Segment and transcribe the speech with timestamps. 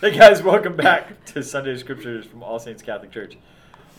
[0.00, 3.36] Hey guys, welcome back to Sunday Scriptures from All Saints Catholic Church,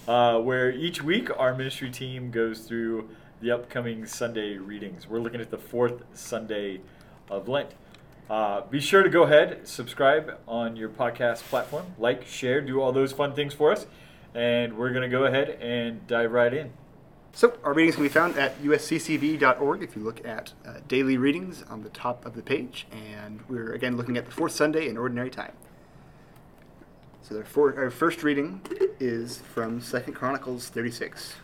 [0.08, 3.08] uh, where each week our ministry team goes through
[3.40, 5.08] the upcoming Sunday readings.
[5.08, 6.82] We're looking at the fourth Sunday
[7.30, 7.76] of Lent.
[8.32, 12.92] Uh, be sure to go ahead, subscribe on your podcast platform, like, share, do all
[12.92, 13.86] those fun things for us,
[14.34, 16.72] and we're going to go ahead and dive right in.
[17.34, 21.64] So, our readings can be found at usccb.org if you look at uh, daily readings
[21.70, 22.88] on the top of the page.
[22.92, 25.52] And we're again looking at the fourth Sunday in Ordinary Time.
[27.24, 28.62] So, our, first reading
[29.00, 31.36] is from Second Chronicles 36.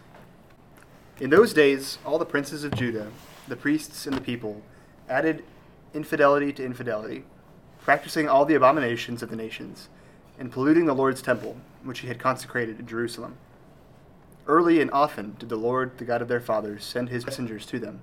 [1.19, 3.11] In those days, all the princes of Judah,
[3.47, 4.63] the priests and the people,
[5.07, 5.43] added
[5.93, 7.25] infidelity to infidelity,
[7.79, 9.87] practicing all the abominations of the nations,
[10.39, 13.37] and polluting the Lord's temple, which he had consecrated in Jerusalem.
[14.47, 17.77] Early and often did the Lord, the God of their fathers, send his messengers to
[17.77, 18.01] them,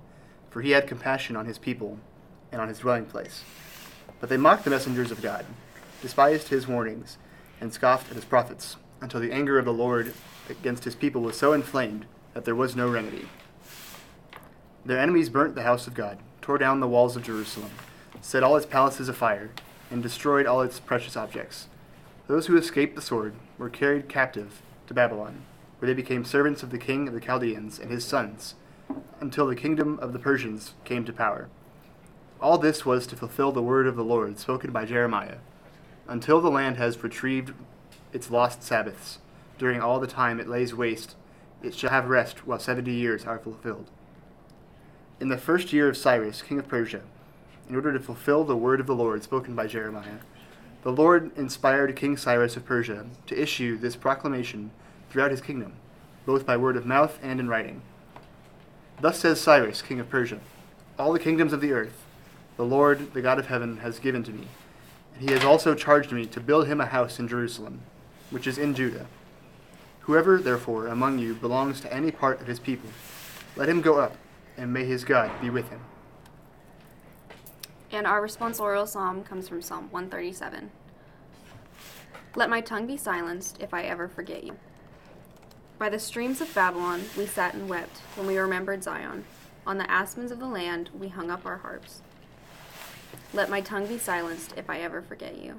[0.49, 1.99] for he had compassion on his people
[2.53, 3.43] and on his dwelling place.
[4.21, 5.45] But they mocked the messengers of God,
[6.01, 7.17] despised his warnings,
[7.59, 10.13] and scoffed at his prophets, until the anger of the Lord
[10.49, 13.27] against his people was so inflamed that there was no remedy.
[14.85, 17.71] Their enemies burnt the house of God, tore down the walls of Jerusalem,
[18.21, 19.51] set all its palaces afire,
[19.89, 21.67] and destroyed all its precious objects.
[22.27, 25.43] Those who escaped the sword were carried captive to Babylon
[25.79, 28.55] where they became servants of the king of the Chaldeans and his sons,
[29.19, 31.49] until the kingdom of the Persians came to power.
[32.41, 35.37] All this was to fulfill the word of the Lord spoken by Jeremiah.
[36.07, 37.53] Until the land has retrieved
[38.13, 39.19] its lost Sabbaths,
[39.57, 41.15] during all the time it lays waste,
[41.63, 43.89] it shall have rest while seventy years are fulfilled.
[45.19, 47.01] In the first year of Cyrus, king of Persia,
[47.67, 50.19] in order to fulfill the word of the Lord spoken by Jeremiah,
[50.83, 54.69] the Lord inspired King Cyrus of Persia to issue this proclamation
[55.09, 55.73] throughout his kingdom,
[56.27, 57.81] both by word of mouth and in writing.
[59.01, 60.39] Thus says Cyrus, king of Persia
[60.99, 62.03] All the kingdoms of the earth,
[62.57, 64.47] the Lord, the God of heaven, has given to me,
[65.15, 67.81] and he has also charged me to build him a house in Jerusalem,
[68.29, 69.07] which is in Judah.
[70.01, 72.89] Whoever, therefore, among you belongs to any part of his people,
[73.55, 74.17] let him go up,
[74.57, 75.79] and may his God be with him.
[77.91, 80.69] And our responsorial psalm comes from Psalm 137.
[82.35, 84.57] Let my tongue be silenced if I ever forget you.
[85.79, 89.23] By the streams of Babylon we sat and wept when we remembered Zion.
[89.65, 92.01] On the aspens of the land we hung up our harps.
[93.33, 95.55] Let my tongue be silenced if I ever forget you.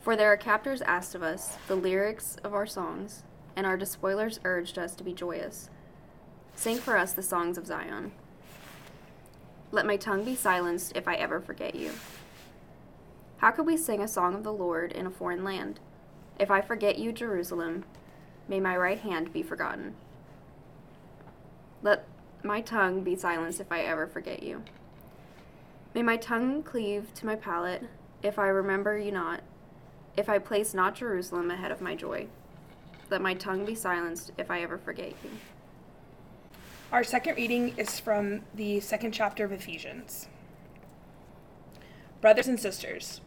[0.00, 3.22] For there are captors asked of us the lyrics of our songs,
[3.56, 5.70] and our despoilers urged us to be joyous.
[6.54, 8.12] Sing for us the songs of Zion.
[9.70, 11.92] Let my tongue be silenced if I ever forget you.
[13.38, 15.80] How could we sing a song of the Lord in a foreign land?
[16.38, 17.84] If I forget you, Jerusalem,
[18.48, 19.94] May my right hand be forgotten.
[21.82, 22.06] Let
[22.42, 24.62] my tongue be silenced if I ever forget you.
[25.94, 27.84] May my tongue cleave to my palate
[28.22, 29.40] if I remember you not,
[30.16, 32.26] if I place not Jerusalem ahead of my joy.
[33.10, 35.30] Let my tongue be silenced if I ever forget you.
[36.92, 40.28] Our second reading is from the second chapter of Ephesians.
[42.20, 43.20] Brothers and sisters,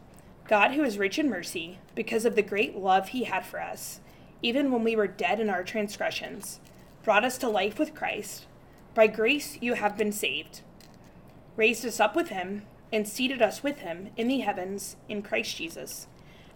[0.48, 4.00] God, who is rich in mercy, because of the great love he had for us,
[4.42, 6.60] even when we were dead in our transgressions,
[7.02, 8.46] brought us to life with Christ.
[8.94, 10.60] By grace you have been saved.
[11.56, 15.56] Raised us up with him, and seated us with him in the heavens in Christ
[15.56, 16.06] Jesus,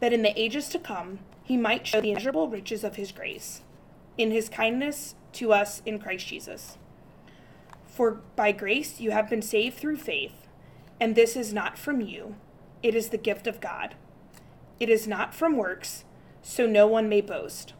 [0.00, 3.62] that in the ages to come he might show the immeasurable riches of his grace,
[4.18, 6.76] in his kindness to us in Christ Jesus.
[7.86, 10.46] For by grace you have been saved through faith,
[11.00, 12.36] and this is not from you,
[12.82, 13.94] it is the gift of God.
[14.78, 16.04] It is not from works,
[16.42, 17.72] so no one may boast.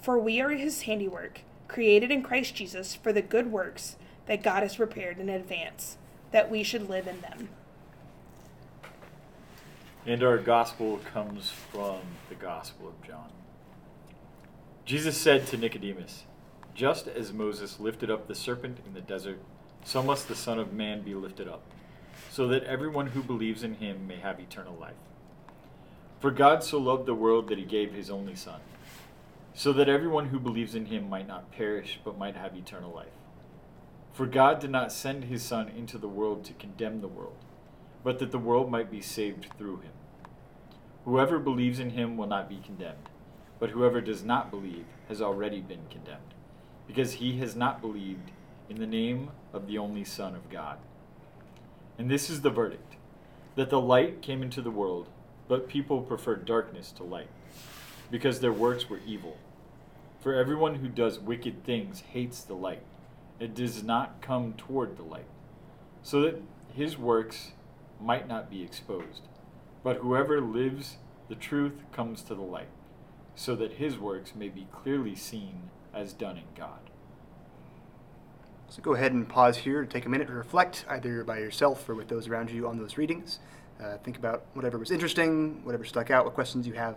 [0.00, 3.96] For we are his handiwork, created in Christ Jesus for the good works
[4.26, 5.98] that God has prepared in advance,
[6.32, 7.48] that we should live in them.
[10.04, 13.30] And our gospel comes from the Gospel of John.
[14.84, 16.24] Jesus said to Nicodemus,
[16.74, 19.38] Just as Moses lifted up the serpent in the desert,
[19.84, 21.62] so must the Son of Man be lifted up,
[22.30, 24.94] so that everyone who believes in him may have eternal life.
[26.18, 28.60] For God so loved the world that he gave his only Son
[29.54, 33.06] so that everyone who believes in him might not perish, but might have eternal life.
[34.12, 37.38] For God did not send his Son into the world to condemn the world,
[38.04, 39.92] but that the world might be saved through him.
[41.04, 43.08] Whoever believes in him will not be condemned,
[43.58, 46.34] but whoever does not believe has already been condemned,
[46.86, 48.30] because he has not believed
[48.68, 50.78] in the name of the only Son of God.
[51.98, 52.96] And this is the verdict
[53.56, 55.08] that the light came into the world,
[55.48, 57.28] but people preferred darkness to light
[58.10, 59.38] because their works were evil.
[60.20, 62.82] For everyone who does wicked things hates the light,
[63.42, 65.26] and does not come toward the light,
[66.00, 66.40] so that
[66.72, 67.50] his works
[68.00, 69.22] might not be exposed.
[69.82, 70.98] But whoever lives
[71.28, 72.68] the truth comes to the light,
[73.34, 76.78] so that his works may be clearly seen as done in God.
[78.68, 81.88] So go ahead and pause here to take a minute to reflect, either by yourself
[81.88, 83.40] or with those around you on those readings.
[83.82, 86.96] Uh, think about whatever was interesting, whatever stuck out, what questions you have.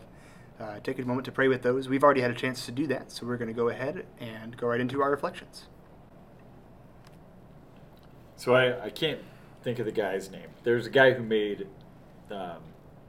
[0.59, 1.89] Uh, take a moment to pray with those.
[1.89, 4.55] We've already had a chance to do that, so we're going to go ahead and
[4.55, 5.65] go right into our reflections.
[8.45, 9.21] So I, I can't
[9.63, 10.49] think of the guy's name.
[10.63, 11.65] There's a guy who made
[12.29, 12.59] um,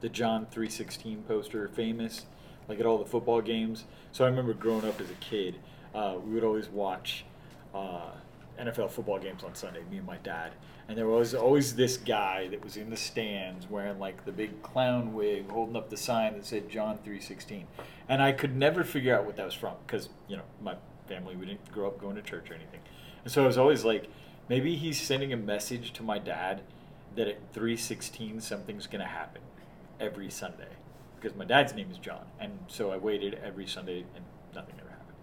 [0.01, 2.25] the John 316 poster famous,
[2.67, 3.83] like at all the football games.
[4.11, 5.57] So I remember growing up as a kid,
[5.93, 7.23] uh, we would always watch
[7.71, 8.13] uh,
[8.59, 10.53] NFL football games on Sunday, me and my dad.
[10.89, 14.63] And there was always this guy that was in the stands wearing like the big
[14.63, 17.67] clown wig, holding up the sign that said John 316.
[18.09, 21.35] And I could never figure out what that was from because, you know, my family,
[21.35, 22.79] we didn't grow up going to church or anything.
[23.23, 24.09] And so I was always like,
[24.49, 26.61] maybe he's sending a message to my dad
[27.15, 29.41] that at 316 something's going to happen
[29.99, 30.67] every Sunday
[31.19, 32.25] because my dad's name is John.
[32.39, 34.23] And so I waited every Sunday and
[34.53, 35.17] nothing ever happened.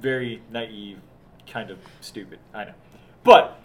[0.00, 0.98] Very naive,
[1.46, 2.74] kind of stupid, I know.
[3.24, 3.58] But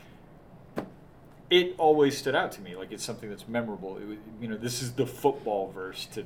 [1.49, 3.97] it always stood out to me like it's something that's memorable.
[3.97, 6.25] It, was- you know, this is the football verse to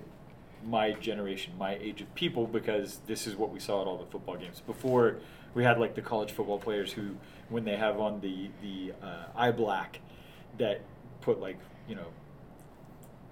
[0.65, 4.05] my generation, my age of people, because this is what we saw at all the
[4.05, 4.61] football games.
[4.65, 5.17] Before
[5.53, 7.15] we had like the college football players who,
[7.49, 9.99] when they have on the the uh, eye black,
[10.57, 10.81] that
[11.21, 11.57] put like
[11.87, 12.07] you know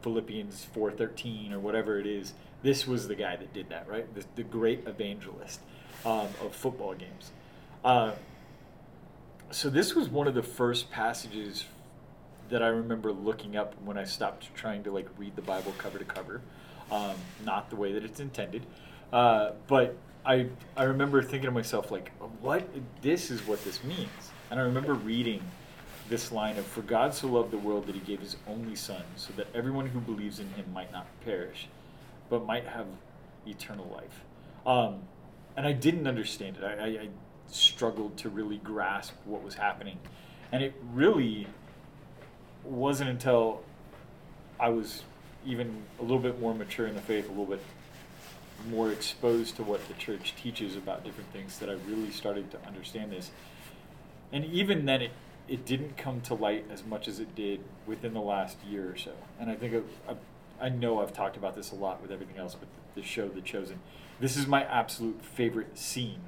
[0.01, 2.33] Philippians four thirteen or whatever it is.
[2.61, 4.13] This was the guy that did that, right?
[4.13, 5.61] The, the great evangelist
[6.05, 7.31] um, of football games.
[7.85, 8.11] Uh,
[9.51, 11.63] so this was one of the first passages
[12.49, 15.99] that I remember looking up when I stopped trying to like read the Bible cover
[15.99, 16.41] to cover,
[16.91, 17.15] um,
[17.45, 18.65] not the way that it's intended.
[19.13, 19.95] Uh, but
[20.29, 20.45] I
[20.77, 22.67] I remember thinking to myself like, what?
[23.01, 24.31] This is what this means.
[24.51, 25.41] And I remember reading
[26.07, 29.03] this line of, "For God so loved the world that He gave His only Son,
[29.15, 31.67] so that everyone who believes in Him might not perish,
[32.29, 32.85] but might have
[33.47, 34.23] eternal life."
[34.67, 35.01] Um,
[35.57, 36.63] and I didn't understand it.
[36.63, 37.09] I, I, I
[37.47, 39.97] struggled to really grasp what was happening,
[40.51, 41.47] and it really
[42.63, 43.63] wasn't until
[44.59, 45.03] I was
[45.45, 47.61] even a little bit more mature in the faith, a little bit
[48.67, 52.57] more exposed to what the church teaches about different things that I really started to
[52.67, 53.31] understand this.
[54.31, 55.11] And even then, it,
[55.47, 58.97] it didn't come to light as much as it did within the last year or
[58.97, 59.11] so.
[59.39, 60.17] And I think I've, I've,
[60.61, 63.41] I know I've talked about this a lot with everything else, with the show The
[63.41, 63.79] Chosen.
[64.19, 66.21] This is my absolute favorite scene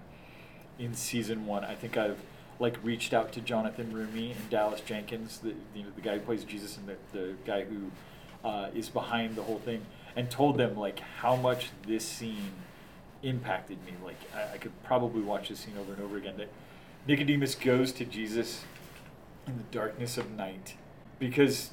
[0.80, 1.64] in season one.
[1.66, 2.20] I think I've
[2.60, 6.20] like reached out to Jonathan Roumie and Dallas Jenkins, the you know the guy who
[6.20, 7.92] plays Jesus and the, the guy who
[8.44, 9.86] uh, is behind the whole thing,
[10.16, 12.52] and told them like how much this scene
[13.24, 13.94] impacted me.
[14.04, 16.36] Like I, I could probably watch this scene over and over again.
[16.38, 16.50] That
[17.08, 18.64] Nicodemus goes to Jesus
[19.48, 20.76] in the darkness of night
[21.20, 21.72] because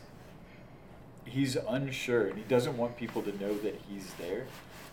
[1.24, 4.46] he's unsure and he doesn't want people to know that he's there.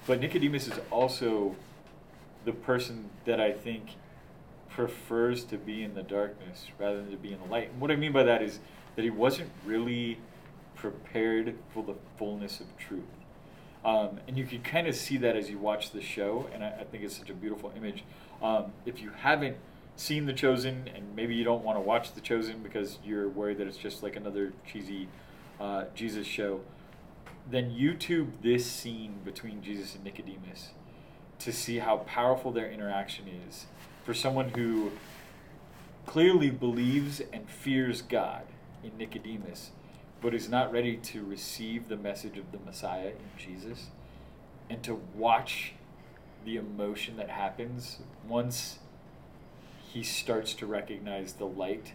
[0.08, 1.56] But Nicodemus is also
[2.44, 3.96] the person that I think
[4.70, 7.70] prefers to be in the darkness rather than to be in the light.
[7.72, 8.60] And what I mean by that is
[8.96, 10.20] that he wasn't really
[10.76, 13.04] prepared for the fullness of truth.
[13.84, 16.70] Um, and you can kind of see that as you watch the show, and I,
[16.80, 18.04] I think it's such a beautiful image.
[18.42, 19.58] Um, if you haven't
[19.96, 23.60] seen The Chosen, and maybe you don't want to watch The Chosen because you're worried
[23.60, 25.08] that it's just like another cheesy
[25.60, 26.62] uh, Jesus show,
[27.50, 30.72] then YouTube this scene between Jesus and Nicodemus
[31.40, 33.68] to see how powerful their interaction is
[34.04, 34.92] for someone who
[36.06, 38.44] clearly believes and fears God
[38.84, 39.72] in Nicodemus,
[40.26, 43.92] but is not ready to receive the message of the Messiah in Jesus,
[44.72, 45.74] and to watch
[46.44, 48.80] the emotion that happens once
[49.94, 51.94] he starts to recognize the light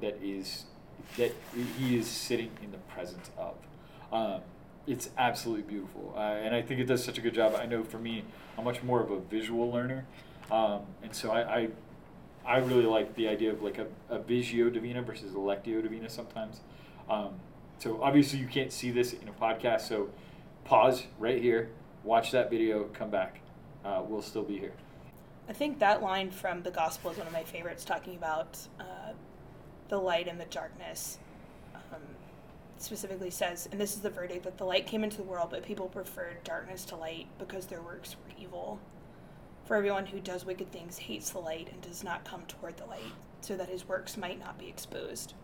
[0.00, 0.66] that is
[1.16, 1.32] that
[1.76, 3.54] he is sitting in the presence of.
[4.12, 4.42] Um,
[4.86, 7.56] it's absolutely beautiful, uh, and I think it does such a good job.
[7.56, 8.22] I know for me,
[8.56, 10.06] I'm much more of a visual learner,
[10.52, 11.68] um, and so I, I,
[12.46, 16.08] I really like the idea of like a, a visio divina versus a lectio divina
[16.08, 16.60] sometimes.
[17.10, 17.40] Um,
[17.78, 20.08] so obviously you can't see this in a podcast, so
[20.64, 21.70] pause right here,
[22.04, 23.40] watch that video, come back.
[23.84, 24.72] Uh, we'll still be here.
[25.48, 29.12] I think that line from the gospel is one of my favorites, talking about uh,
[29.88, 31.18] the light and the darkness.
[31.74, 32.00] Um,
[32.78, 35.62] specifically says, and this is the verdict that the light came into the world, but
[35.62, 38.80] people preferred darkness to light because their works were evil.
[39.64, 42.86] For everyone who does wicked things hates the light and does not come toward the
[42.86, 45.34] light, so that his works might not be exposed.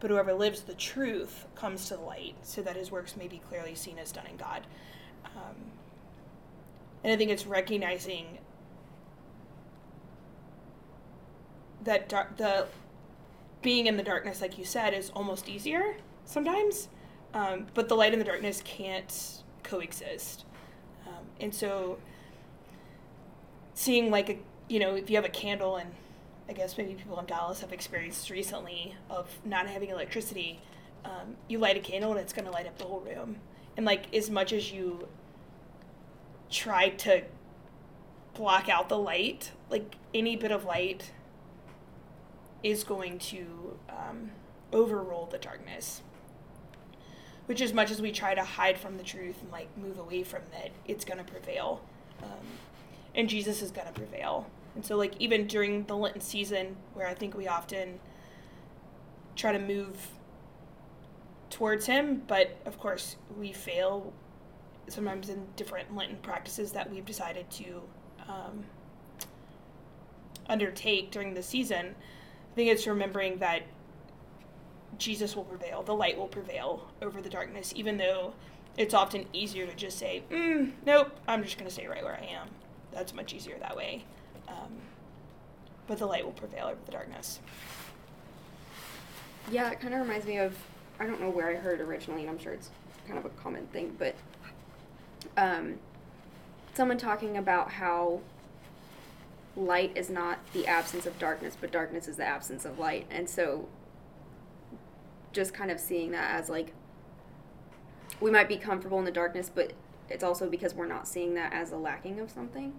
[0.00, 3.38] But whoever lives the truth comes to the light, so that his works may be
[3.48, 4.66] clearly seen as done in God.
[5.24, 5.56] Um,
[7.04, 8.38] and I think it's recognizing
[11.84, 12.66] that dar- the
[13.62, 16.88] being in the darkness, like you said, is almost easier sometimes,
[17.34, 20.44] um, but the light and the darkness can't coexist.
[21.06, 21.98] Um, and so
[23.74, 24.38] seeing like a
[24.68, 25.90] you know if you have a candle and
[26.50, 30.58] I guess maybe people in Dallas have experienced recently of not having electricity.
[31.04, 33.36] Um, you light a candle and it's going to light up the whole room.
[33.76, 35.06] And like as much as you
[36.50, 37.22] try to
[38.34, 41.12] block out the light, like any bit of light
[42.64, 44.32] is going to um,
[44.72, 46.02] overrule the darkness.
[47.46, 50.24] Which, as much as we try to hide from the truth and like move away
[50.24, 51.80] from it, it's going to prevail.
[52.22, 52.46] Um,
[53.14, 54.50] and Jesus is going to prevail.
[54.74, 57.98] And so, like, even during the Lenten season, where I think we often
[59.36, 60.08] try to move
[61.50, 64.12] towards Him, but of course, we fail
[64.88, 67.82] sometimes in different Lenten practices that we've decided to
[68.28, 68.64] um,
[70.48, 71.94] undertake during the season.
[72.52, 73.62] I think it's remembering that
[74.98, 78.34] Jesus will prevail, the light will prevail over the darkness, even though
[78.76, 82.14] it's often easier to just say, mm, nope, I'm just going to stay right where
[82.20, 82.48] I am.
[82.92, 84.04] That's much easier that way.
[84.50, 84.72] Um,
[85.86, 87.40] but the light will prevail over the darkness.
[89.50, 90.56] Yeah, it kind of reminds me of
[90.98, 92.70] I don't know where I heard originally, and I'm sure it's
[93.06, 94.14] kind of a common thing, but
[95.36, 95.76] um,
[96.74, 98.20] someone talking about how
[99.56, 103.28] light is not the absence of darkness, but darkness is the absence of light, and
[103.28, 103.66] so
[105.32, 106.72] just kind of seeing that as like
[108.20, 109.72] we might be comfortable in the darkness, but
[110.08, 112.74] it's also because we're not seeing that as a lacking of something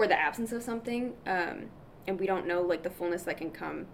[0.00, 1.66] or the absence of something um,
[2.06, 3.86] and we don't know like the fullness that can come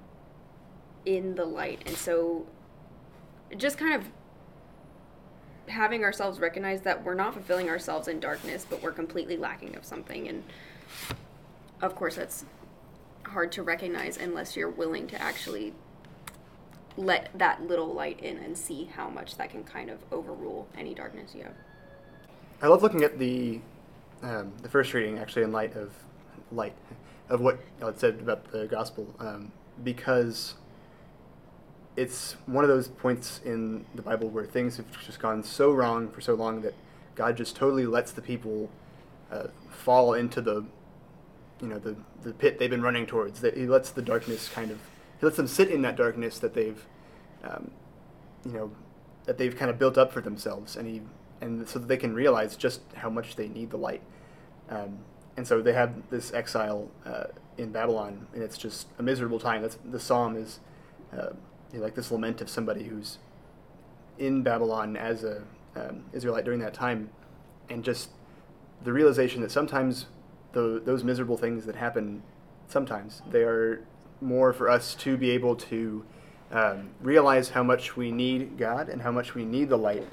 [1.05, 1.83] in the light.
[1.85, 2.47] And so
[3.57, 4.09] just kind of
[5.67, 9.85] having ourselves recognize that we're not fulfilling ourselves in darkness but we're completely lacking of
[9.85, 10.29] something.
[10.29, 10.45] And
[11.83, 12.45] of course that's
[13.25, 15.75] hard to recognize unless you're willing to actually
[16.97, 20.95] let that little light in and see how much that can kind of overrule any
[20.95, 21.57] darkness you have.
[22.63, 23.61] I love looking at the
[24.23, 25.93] um, the first reading actually in light of
[26.53, 26.75] light
[27.29, 29.51] of what it said about the gospel um,
[29.83, 30.55] because
[31.97, 36.09] it's one of those points in the Bible where things have just gone so wrong
[36.11, 36.75] for so long that
[37.15, 38.71] God just totally lets the people
[39.33, 40.65] uh, fall into the
[41.61, 43.41] you know the the pit they've been running towards.
[43.41, 44.79] That He lets the darkness kind of
[45.21, 46.85] He lets them sit in that darkness that they've
[47.43, 47.71] um,
[48.45, 48.71] you know
[49.25, 51.01] that they've kind of built up for themselves, and He
[51.41, 54.03] and so that they can realize just how much they need the light.
[54.71, 54.99] Um,
[55.37, 57.25] and so they have this exile uh,
[57.59, 59.63] in Babylon, and it's just a miserable time.
[59.63, 60.61] That's the psalm is
[61.17, 61.31] uh,
[61.75, 63.19] like this lament of somebody who's
[64.19, 65.43] in Babylon as a
[65.75, 67.11] um, Israelite during that time,
[67.69, 68.11] and just
[68.83, 70.07] the realization that sometimes
[70.53, 72.23] the, those miserable things that happen,
[72.69, 73.85] sometimes they are
[74.21, 76.05] more for us to be able to
[76.51, 80.07] um, realize how much we need God and how much we need the light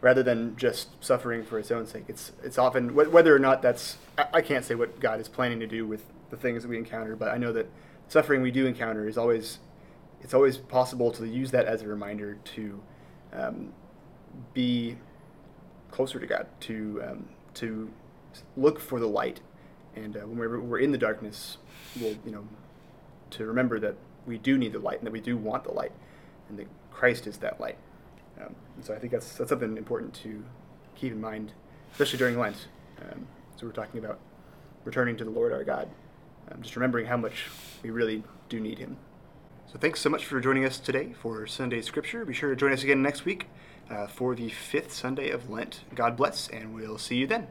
[0.00, 2.04] rather than just suffering for its own sake.
[2.08, 5.60] It's it's often whether or not that's I, I, can't say what God is planning
[5.60, 7.68] to do with the things that we encounter, but I know that
[8.08, 9.58] suffering we do encounter is always
[10.20, 12.80] it's always possible to use that as a reminder to
[13.32, 13.72] um,
[14.54, 14.96] be
[15.90, 17.90] closer to God, to um, to
[18.56, 19.40] look for the light,
[19.96, 21.58] and uh, when we're, we're in the darkness,
[22.00, 22.46] we'll you know
[23.30, 25.92] to remember that we do need the light and that we do want the light,
[26.48, 27.78] and that Christ is that light.
[28.40, 30.44] Um, so I think that's that's something important to
[30.94, 31.52] keep in mind,
[31.92, 32.68] especially during Lent.
[33.00, 33.26] Um,
[33.56, 34.20] so we're talking about
[34.84, 35.88] returning to the Lord our God,
[36.50, 37.46] um, just remembering how much
[37.82, 38.96] we really do need Him.
[39.70, 42.24] So thanks so much for joining us today for Sunday Scripture.
[42.24, 43.48] Be sure to join us again next week
[43.90, 45.84] uh, for the fifth Sunday of Lent.
[45.94, 47.48] God bless, and we'll see you then.